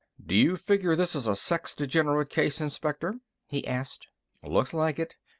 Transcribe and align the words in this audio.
"Do 0.25 0.33
you 0.33 0.57
figure 0.57 0.95
this 0.95 1.15
as 1.15 1.27
a 1.27 1.35
sex 1.35 1.75
degenerate 1.75 2.31
case, 2.31 2.59
Inspector?" 2.59 3.13
he 3.45 3.67
asked. 3.67 4.07
"Looks 4.41 4.73
like 4.73 4.97
it. 4.97 5.13